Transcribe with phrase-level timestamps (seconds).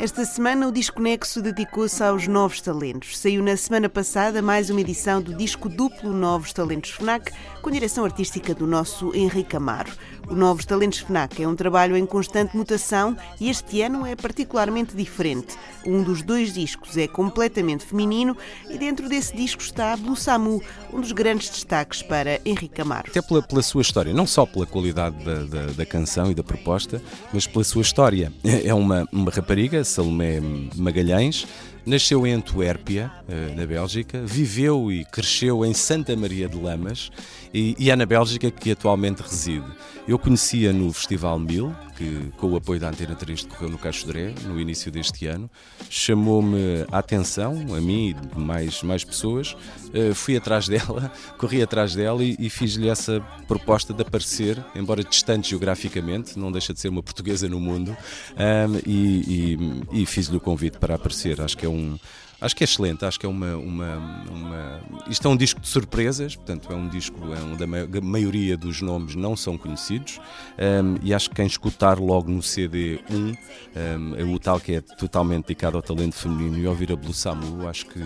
[0.00, 3.18] Esta semana o Disconexo dedicou-se aos novos talentos.
[3.18, 8.04] Saiu na semana passada mais uma edição do disco duplo Novos Talentos FNAC, com direção
[8.04, 9.90] artística do nosso Henrique Amaro.
[10.28, 14.94] O Novos Talentos FNAC é um trabalho em constante mutação e este ano é particularmente
[14.94, 15.56] diferente.
[15.84, 18.36] Um dos dois discos é completamente feminino
[18.68, 23.08] e dentro desse disco está Blue Samu, um dos grandes destaques para Henrique Amaro.
[23.08, 26.44] Até pela, pela sua história, não só pela qualidade da, da, da, canção e da
[26.44, 27.02] proposta,
[27.32, 28.32] mas pela sua história.
[28.64, 30.40] É uma, uma rapariga, Salomé
[30.76, 31.46] Magalhães,
[31.88, 37.10] Nasceu em Antuérpia, eh, na Bélgica, viveu e cresceu em Santa Maria de Lamas
[37.52, 39.64] e, e é na Bélgica que atualmente reside.
[40.06, 44.06] Eu conhecia no Festival Mil, que com o apoio da Antena 3 decorreu no Caixo
[44.06, 45.50] Dré, no início deste ano,
[45.90, 49.56] chamou-me a atenção, a mim e mais, mais pessoas,
[49.88, 55.02] uh, fui atrás dela, corri atrás dela e, e fiz-lhe essa proposta de aparecer, embora
[55.02, 57.96] distante geograficamente, não deixa de ser uma portuguesa no mundo,
[58.36, 59.56] um, e,
[59.92, 61.40] e, e fiz-lhe o convite para aparecer.
[61.40, 61.98] Acho que é um
[62.40, 63.96] Acho que é excelente, acho que é uma, uma,
[64.30, 68.56] uma, Isto é um disco de surpresas, portanto, é um disco é um da maioria
[68.56, 70.20] dos nomes não são conhecidos
[70.56, 74.74] um, e acho que quem escutar logo no CD 1 um, é o tal que
[74.74, 78.00] é totalmente dedicado ao talento feminino e ouvir a Blue Samu, acho que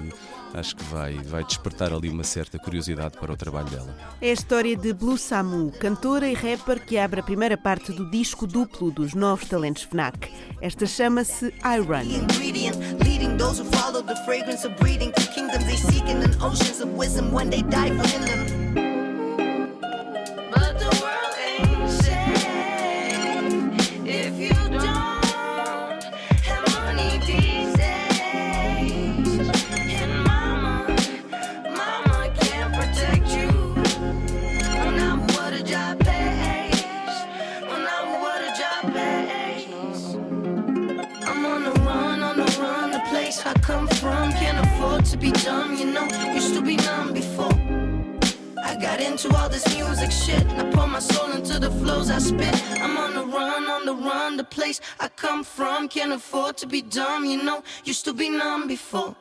[0.54, 3.96] acho que vai, vai despertar ali uma certa curiosidade para o trabalho dela.
[4.20, 8.10] É a história de Blue Samu, cantora e rapper que abre a primeira parte do
[8.10, 10.30] disco duplo dos novos talentos FNAC.
[10.60, 13.01] Esta chama-se I Run.
[13.42, 16.94] Those who follow the fragrance of breathing to kingdoms they seek in an oceans of
[16.94, 18.61] wisdom when they dive within them.
[45.22, 46.06] Be dumb, you know.
[46.34, 47.54] Used to be numb before.
[48.60, 50.44] I got into all this music shit.
[50.58, 52.54] I pour my soul into the flows I spit.
[52.80, 54.36] I'm on the run, on the run.
[54.36, 57.62] The place I come from can't afford to be dumb, you know.
[57.84, 59.14] Used to be numb before.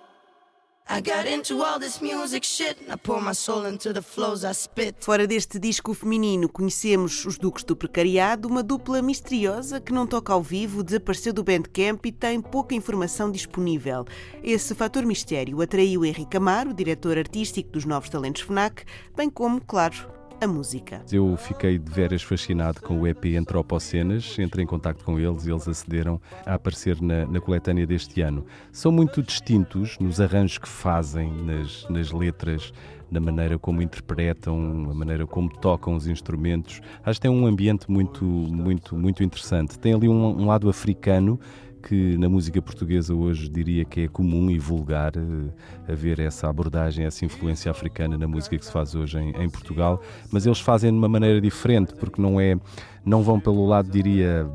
[4.99, 10.33] Fora deste disco feminino, conhecemos os Duques do Precariado, uma dupla misteriosa que não toca
[10.33, 14.03] ao vivo, desapareceu do Bandcamp e tem pouca informação disponível.
[14.43, 18.83] Esse fator mistério atraiu Henrique Amaro, diretor artístico dos Novos Talentos FNAC,
[19.15, 21.03] bem como, claro, a música.
[21.11, 25.51] Eu fiquei de veras fascinado com o EP Antropocenas, entrei em contato com eles e
[25.51, 28.43] eles acederam a aparecer na, na coletânea deste ano.
[28.71, 32.73] São muito distintos nos arranjos que fazem, nas, nas letras,
[33.11, 36.81] na maneira como interpretam, a maneira como tocam os instrumentos.
[37.05, 39.77] Acho que tem um ambiente muito, muito, muito interessante.
[39.77, 41.39] Tem ali um, um lado africano
[41.81, 45.51] que na música portuguesa hoje diria que é comum e vulgar uh,
[45.87, 50.01] haver essa abordagem, essa influência africana na música que se faz hoje em, em, Portugal,
[50.31, 52.55] mas eles fazem de uma maneira diferente, porque não é
[53.03, 54.47] não vão pelo lado, diria,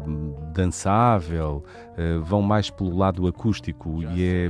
[0.52, 1.62] dançável,
[1.92, 4.44] uh, vão mais pelo lado acústico e é,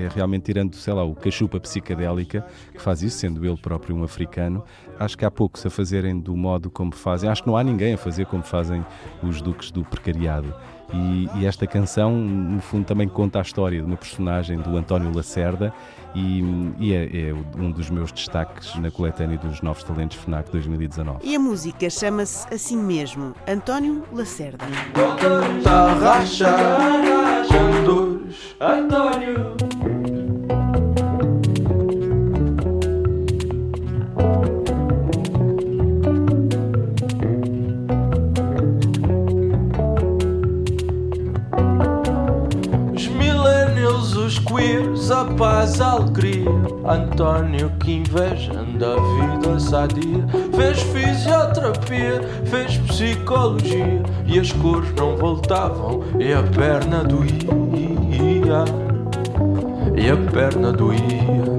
[0.00, 4.02] é realmente tirando, sei lá, o cachupa psicadélica que faz isso, sendo ele próprio um
[4.02, 4.64] africano.
[4.98, 7.94] Acho que há poucos a fazerem do modo como fazem, acho que não há ninguém
[7.94, 8.84] a fazer como fazem
[9.22, 10.54] os Duques do Precariado.
[10.92, 15.14] E, e, esta canção, no fundo, também conta a história de uma personagem do António
[15.14, 15.72] Lacerda
[16.14, 16.42] e,
[16.78, 21.20] e é, é, um dos meus destaques na coletânea dos Novos Talentos FNAC 2019.
[21.22, 24.64] E a música chama-se assim mesmo, António Lacerda.
[28.60, 29.56] António
[45.12, 46.50] a paz, a alegria.
[46.84, 50.41] António, que inveja da vida sadia.
[50.54, 54.02] Fez fisioterapia, fez psicologia.
[54.26, 58.64] E as cores não voltavam, e a perna doía.
[59.96, 61.52] E a perna doía.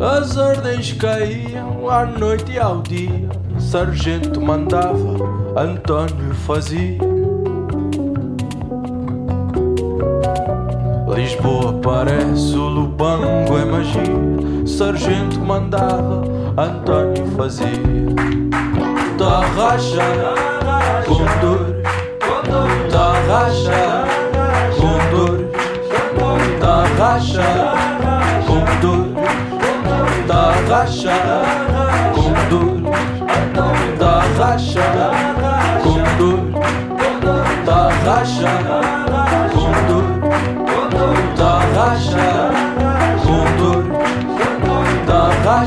[0.00, 3.28] As ordens caíam à noite e ao dia.
[3.58, 4.96] Sargento mandava
[5.56, 7.11] Antônio fazia.
[11.32, 14.66] Lisboa parece o Lubango é magia.
[14.66, 16.22] Sargento mandava,
[16.58, 17.66] Antônio fazia.
[19.16, 20.02] Tá racha
[21.06, 21.82] com dores,
[22.90, 23.80] tá racha
[24.76, 25.48] com dores,
[26.60, 27.48] tá racha
[28.44, 29.12] com dores,
[41.82, 41.98] da
[45.42, 45.64] da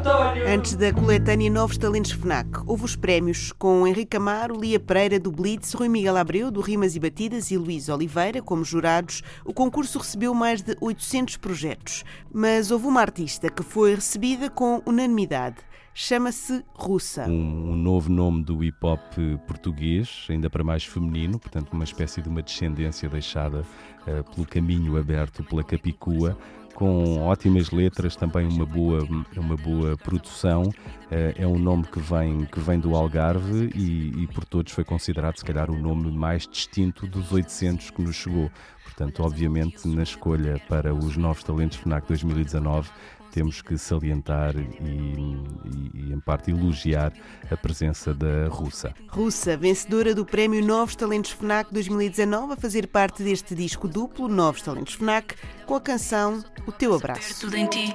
[0.00, 0.26] da.
[0.48, 5.30] Antes da coletânea Novos Talentos FNAC, houve os prémios com Henrique Amaro, Lia Pereira do
[5.30, 9.22] Blitz, Rui Miguel Abreu do Rimas e Batidas e Luís Oliveira como jurados.
[9.44, 14.80] O concurso recebeu mais de 800 projetos, mas houve uma artista que foi recebida com
[14.86, 15.56] unanimidade.
[15.98, 17.26] Chama-se Russa.
[17.26, 19.00] Um, um, novo nome do hip hop
[19.46, 23.64] português, ainda para mais feminino, portanto, uma espécie de uma descendência deixada
[24.06, 26.36] uh, pelo caminho aberto pela Capicua
[26.76, 30.70] com ótimas letras, também uma boa, uma boa produção.
[31.10, 34.84] Eh, é um nome que vem, que vem do Algarve e, e por todos foi
[34.84, 38.50] considerado, se calhar, o nome mais distinto dos 800 que nos chegou.
[38.86, 42.88] Portanto, obviamente, na escolha para os novos talentos FNAC 2019,
[43.32, 47.12] temos que salientar e, e, e, em parte, elogiar
[47.50, 48.94] a presença da Russa.
[49.08, 54.62] Russa, vencedora do Prémio Novos Talentos FNAC 2019, a fazer parte deste disco duplo Novos
[54.62, 55.34] Talentos FNAC,
[55.66, 57.40] com a canção O Teu Abraço.
[57.40, 57.94] Tudo em ti.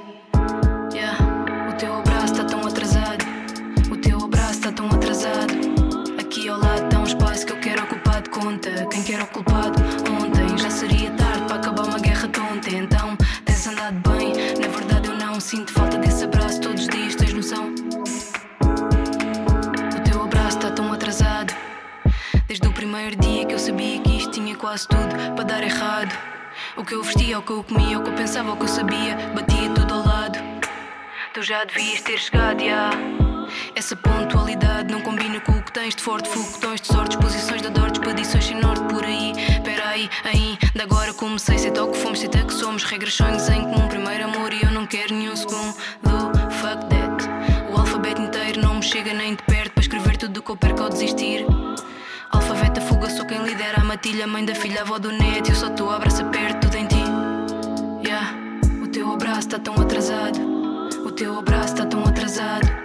[0.93, 1.17] Yeah.
[1.71, 3.25] O teu abraço está tão atrasado.
[3.91, 5.53] O teu abraço está tão atrasado.
[6.19, 8.85] Aqui ao lado está um espaço que eu quero ocupar de conta.
[8.91, 10.30] Quem quer o culpado ontem
[12.61, 12.69] tonta.
[12.69, 14.33] Então tens andado bem.
[14.59, 17.15] Na verdade eu não sinto falta desse abraço todos os dias.
[17.15, 17.73] Tens noção?
[19.95, 21.53] O teu abraço está tão atrasado.
[22.47, 26.15] Desde o primeiro dia que eu sabia que isto tinha quase tudo para dar errado.
[26.77, 28.67] O que eu vestia, o que eu comia, o que eu pensava, o que eu
[28.67, 30.39] sabia, batia tudo ao lado.
[31.33, 32.89] Tu já devias ter chegado, já.
[33.75, 37.69] Essa pontualidade não combina com o que tens de forte, foguetões de sorte, posições de
[37.69, 39.33] dor, expedições sem norte por aí.
[39.63, 43.61] Pera aí, ainda agora comecei, sei tal que fomos, sei que somos, regras sonhos em
[43.61, 45.73] comum, primeiro amor e eu não quero nenhum segundo.
[46.59, 47.71] Fuck that.
[47.71, 50.83] O alfabeto inteiro não me chega nem de perto para escrever tudo que eu perco
[50.83, 51.45] ao desistir.
[52.31, 55.51] Alfabeto a fuga, sou quem lidera a matilha, mãe da filha, avó do neto.
[55.51, 57.03] Eu só tu abraça perto, tudo em ti.
[58.05, 58.35] Yeah,
[58.83, 60.39] o teu abraço está tão atrasado.
[61.05, 62.80] O teu abraço está tão atrasado.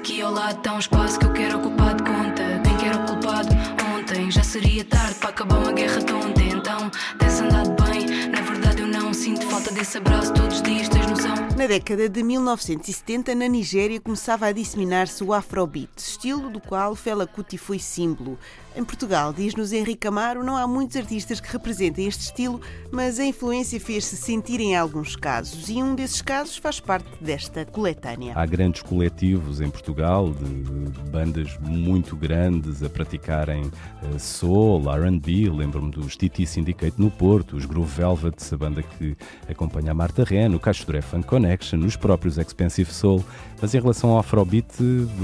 [0.00, 2.42] Aqui ao lado está um espaço que eu quero ocupar de conta.
[2.64, 3.50] Quem quer o culpado
[3.94, 6.42] ontem já seria tarde para acabar uma guerra tonta.
[6.42, 8.06] Então tens andado bem.
[8.30, 11.34] Na verdade eu não sinto falta desse abraço todos os dias, tens noção?
[11.54, 17.26] Na década de 1970, na Nigéria, começava a disseminar-se o Afrobeat, estilo do qual Fela
[17.26, 18.38] Kuti foi símbolo.
[18.76, 23.24] Em Portugal, diz-nos Henrique Amaro, não há muitos artistas que representem este estilo, mas a
[23.24, 28.32] influência fez-se sentir em alguns casos, e um desses casos faz parte desta coletânea.
[28.36, 33.70] Há grandes coletivos em Portugal, de bandas muito grandes a praticarem
[34.18, 39.16] soul, R&B, lembro-me dos TT Syndicate no Porto, os Groove Velvet, a banda que
[39.48, 43.24] acompanha a Marta Ren, o Cacho Funk Connection, os próprios Expensive Soul,
[43.60, 44.72] mas em relação ao Afrobeat,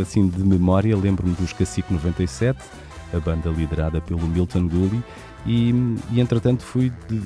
[0.03, 2.59] assim de memória, lembro-me dos Cacique 97,
[3.13, 5.03] a banda liderada pelo Milton Gully,
[5.47, 5.73] e,
[6.11, 7.21] e entretanto fui de,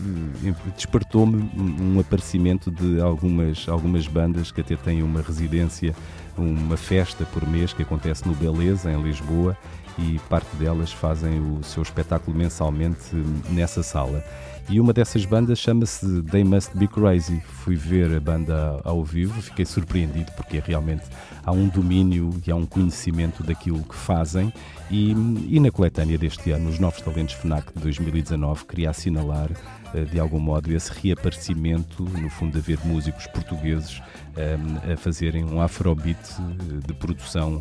[0.77, 5.95] despertou-me um aparecimento de algumas, algumas bandas que até têm uma residência,
[6.37, 9.57] uma festa por mês que acontece no Beleza, em Lisboa,
[9.99, 13.15] e parte delas fazem o seu espetáculo mensalmente
[13.49, 14.23] nessa sala.
[14.71, 17.43] E uma dessas bandas chama-se They Must Be Crazy.
[17.65, 21.03] Fui ver a banda ao vivo, fiquei surpreendido porque realmente
[21.45, 24.53] há um domínio e há um conhecimento daquilo que fazem.
[24.89, 29.51] E, e na coletânea deste ano, os Novos Talentos FNAC de 2019, queria assinalar
[29.93, 34.01] eh, de algum modo esse reaparecimento, no fundo, de haver músicos portugueses
[34.37, 37.61] um, a fazerem um afrobeat eh, de produção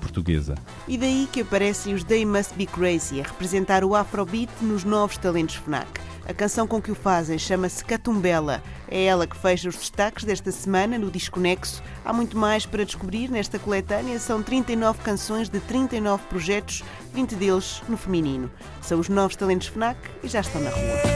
[0.00, 0.54] portuguesa.
[0.88, 5.18] E daí que aparecem os They Must Be Crazy a representar o afrobeat nos Novos
[5.18, 6.06] Talentos FNAC.
[6.28, 8.62] A canção com que o fazem chama-se Catumbela.
[8.88, 11.82] É ela que fecha os destaques desta semana no Disco Nexo.
[12.04, 14.20] Há muito mais para descobrir nesta coletânea.
[14.20, 18.48] São 39 canções de 39 projetos, 20 deles no feminino.
[18.80, 21.15] São os novos talentos FNAC e já estão na rua.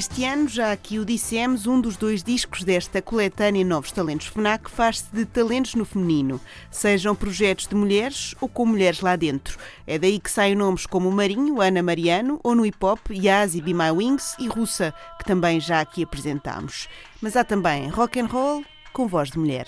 [0.00, 4.70] Este ano, já aqui o dissemos, um dos dois discos desta coletânea Novos Talentos FNAC
[4.70, 6.40] faz-se de talentos no feminino,
[6.70, 9.58] sejam projetos de mulheres ou com mulheres lá dentro.
[9.86, 13.90] É daí que saem nomes como Marinho, Ana Mariano ou no hip-hop Yazi Be My
[13.90, 16.88] Wings e Russa, que também já aqui apresentámos.
[17.20, 19.66] Mas há também rock and roll, com voz de mulher.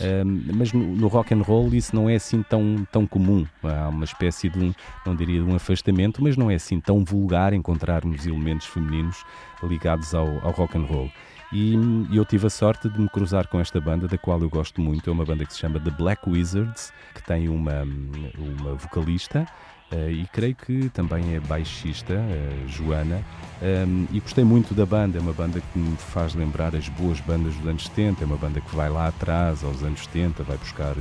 [0.54, 3.46] mas no, no, rock and roll isso não é assim tão, tão comum.
[3.62, 4.74] Há uma espécie de um,
[5.06, 9.24] não diria de um afastamento, mas não é assim tão vulgar encontrarmos elementos femininos
[9.62, 11.10] ligados ao, ao rock and roll.
[11.52, 11.74] E
[12.12, 15.10] eu tive a sorte de me cruzar com esta banda, da qual eu gosto muito.
[15.10, 17.82] É uma banda que se chama The Black Wizards, que tem uma,
[18.38, 19.46] uma vocalista
[19.92, 23.22] Uh, e creio que também é baixista, uh, Joana,
[23.86, 25.18] um, e gostei muito da banda.
[25.18, 28.24] É uma banda que me faz lembrar as boas bandas dos anos 70.
[28.24, 30.94] É uma banda que vai lá atrás, aos anos 70, vai buscar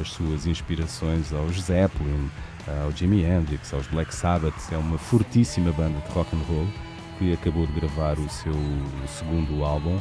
[0.00, 2.30] as suas inspirações aos Zeppelin,
[2.84, 4.54] ao Jimi Hendrix, aos Black Sabbath.
[4.70, 6.85] É uma fortíssima banda de rock and roll
[7.18, 8.54] que acabou de gravar o seu
[9.06, 9.98] segundo álbum,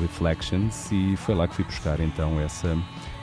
[0.00, 2.76] Reflections, e foi lá que fui buscar então essa,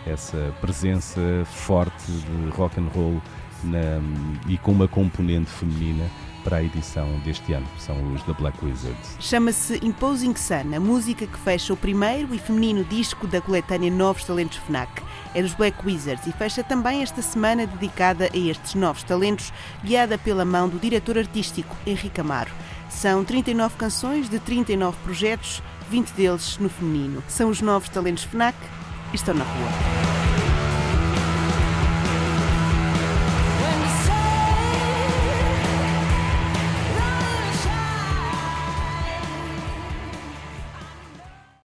[0.06, 3.22] essa presença forte de rock and roll
[3.64, 4.02] na,
[4.48, 6.06] e com uma componente feminina
[6.44, 9.18] para a edição deste ano, são os da Black Wizards.
[9.20, 14.24] Chama-se Imposing Sun, a música que fecha o primeiro e feminino disco da coletânea Novos
[14.24, 15.04] Talentos FNAC.
[15.36, 19.52] É dos Black Wizards e fecha também esta semana dedicada a estes novos talentos,
[19.84, 22.52] guiada pela mão do diretor artístico Henrique Amaro.
[22.90, 27.24] São 39 canções de 39 projetos, 20 deles no feminino.
[27.28, 28.58] São os novos talentos FNAC
[29.14, 30.07] e estão na rua.